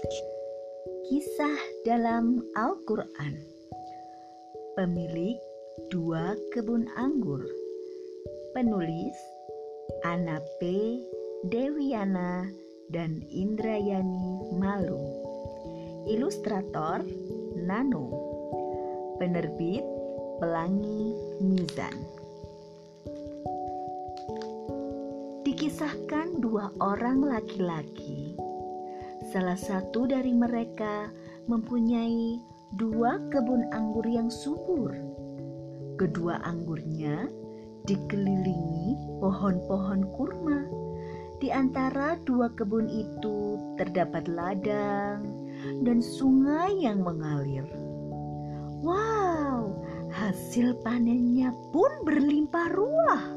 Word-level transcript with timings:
Kisah 0.00 1.60
dalam 1.84 2.40
Al-Quran. 2.56 3.36
Pemilik 4.72 5.36
dua 5.92 6.40
kebun 6.56 6.88
anggur. 6.96 7.44
Penulis 8.56 9.12
Ana. 10.00 10.40
Dewiana 11.52 12.48
dan 12.88 13.20
Indrayani 13.28 14.56
Malu. 14.56 15.04
Ilustrator 16.08 17.04
Nano. 17.60 18.08
Penerbit 19.20 19.84
Pelangi 20.40 21.12
Mizan. 21.44 21.96
Dikisahkan 25.44 26.40
dua 26.40 26.72
orang 26.80 27.20
laki-laki 27.20 28.39
Salah 29.30 29.54
satu 29.54 30.10
dari 30.10 30.34
mereka 30.34 31.06
mempunyai 31.46 32.42
dua 32.74 33.22
kebun 33.30 33.62
anggur 33.70 34.02
yang 34.02 34.26
subur. 34.26 34.90
Kedua 35.94 36.42
anggurnya 36.42 37.30
dikelilingi 37.86 38.98
pohon-pohon 39.22 40.02
kurma. 40.18 40.66
Di 41.38 41.46
antara 41.54 42.18
dua 42.26 42.50
kebun 42.58 42.90
itu 42.90 43.54
terdapat 43.78 44.26
ladang 44.26 45.22
dan 45.86 46.02
sungai 46.02 46.82
yang 46.82 47.06
mengalir. 47.06 47.70
Wow, 48.82 49.78
hasil 50.10 50.74
panennya 50.82 51.54
pun 51.70 52.02
berlimpah 52.02 52.74
ruah. 52.74 53.29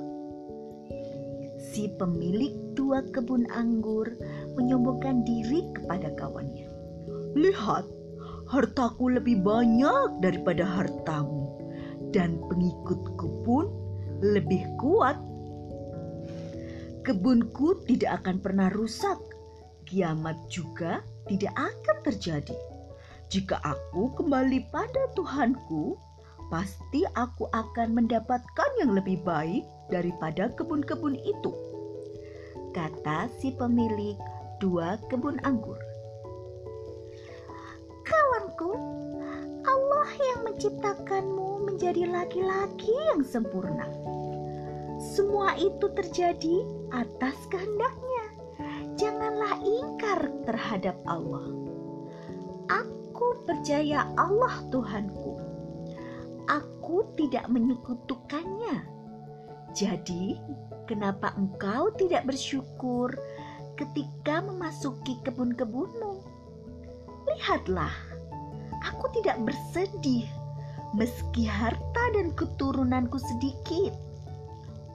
Si 1.73 1.89
pemilik 1.97 2.53
dua 2.77 3.01
kebun 3.09 3.49
anggur 3.49 4.05
menyombongkan 4.53 5.25
diri 5.25 5.65
kepada 5.73 6.13
kawannya. 6.13 6.69
Lihat, 7.33 7.89
hartaku 8.45 9.17
lebih 9.17 9.41
banyak 9.41 10.21
daripada 10.21 10.69
hartamu, 10.69 11.49
dan 12.13 12.37
pengikutku 12.45 13.41
pun 13.41 13.73
lebih 14.21 14.61
kuat. 14.77 15.17
Kebunku 17.01 17.81
tidak 17.89 18.21
akan 18.21 18.37
pernah 18.37 18.69
rusak, 18.69 19.17
kiamat 19.89 20.37
juga 20.53 21.01
tidak 21.25 21.57
akan 21.57 21.97
terjadi. 22.05 22.57
Jika 23.33 23.57
aku 23.65 24.13
kembali 24.13 24.69
pada 24.69 25.09
Tuhanku, 25.17 25.97
pasti 26.53 27.01
aku 27.17 27.49
akan 27.49 27.97
mendapatkan 27.97 28.69
yang 28.77 28.93
lebih 28.93 29.17
baik 29.25 29.65
daripada 29.89 30.53
kebun-kebun 30.53 31.17
itu 31.17 31.49
kata 32.77 33.25
si 33.41 33.53
pemilik 33.57 34.17
dua 34.61 35.01
kebun 35.09 35.41
anggur. 35.45 35.77
Kawanku, 38.05 38.71
Allah 39.65 40.09
yang 40.13 40.39
menciptakanmu 40.45 41.65
menjadi 41.69 42.09
laki-laki 42.09 42.93
yang 43.13 43.25
sempurna. 43.25 43.89
Semua 45.13 45.57
itu 45.57 45.89
terjadi 45.93 46.65
atas 46.93 47.37
kehendaknya. 47.49 48.25
Janganlah 48.97 49.57
ingkar 49.61 50.19
terhadap 50.45 50.97
Allah. 51.09 51.49
Aku 52.69 53.41
percaya 53.45 54.05
Allah 54.17 54.63
Tuhanku. 54.69 55.32
Aku 56.83 57.15
tidak 57.15 57.47
menyekutukannya 57.47 58.93
jadi, 59.73 60.37
kenapa 60.85 61.33
engkau 61.33 61.89
tidak 61.97 62.29
bersyukur 62.29 63.09
ketika 63.73 64.37
memasuki 64.45 65.17
kebun-kebunmu? 65.25 66.21
Lihatlah, 67.25 67.95
aku 68.85 69.09
tidak 69.17 69.41
bersedih 69.41 70.29
meski 70.93 71.49
harta 71.49 72.03
dan 72.13 72.35
keturunanku 72.37 73.17
sedikit. 73.17 73.97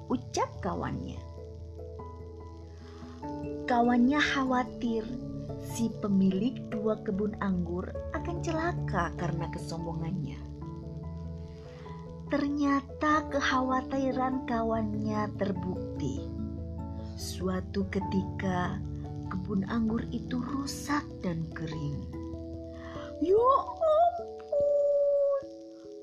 Ucap 0.06 0.46
kawannya. 0.62 1.18
Kawannya 3.66 4.20
khawatir 4.22 5.02
si 5.74 5.90
pemilik 5.98 6.54
dua 6.70 7.02
kebun 7.02 7.34
anggur 7.42 7.90
akan 8.14 8.36
celaka 8.46 9.10
karena 9.18 9.50
kesombongannya. 9.50 10.47
Ternyata 12.28 13.24
kekhawatiran 13.32 14.44
kawannya 14.44 15.32
terbukti. 15.40 16.28
Suatu 17.16 17.88
ketika 17.88 18.76
kebun 19.32 19.64
anggur 19.72 20.04
itu 20.12 20.36
rusak 20.36 21.08
dan 21.24 21.48
kering. 21.56 22.04
Ya 23.24 23.48
ampun, 24.20 25.44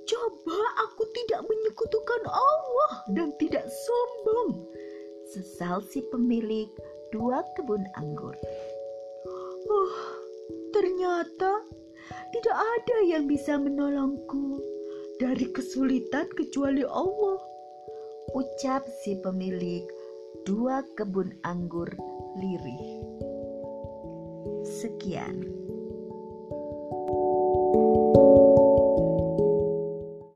coba 0.09 0.59
aku 0.90 1.06
tidak 1.13 1.46
menyekutukan 1.46 2.24
Allah 2.25 2.92
dan 3.13 3.30
tidak 3.38 3.69
sombong. 3.69 4.66
Sesal 5.30 5.86
si 5.86 6.02
pemilik 6.09 6.74
dua 7.13 7.46
kebun 7.53 7.86
anggur. 8.02 8.34
Oh, 9.69 9.94
ternyata 10.74 11.62
tidak 12.34 12.57
ada 12.57 12.97
yang 13.06 13.30
bisa 13.30 13.62
menolongku 13.62 14.75
dari 15.15 15.47
kesulitan 15.51 16.27
kecuali 16.35 16.83
Allah. 16.83 17.39
Ucap 18.35 18.83
si 19.03 19.15
pemilik 19.23 19.85
dua 20.43 20.83
kebun 20.99 21.31
anggur 21.47 21.87
lirih. 22.35 22.85
Sekian. 24.67 25.64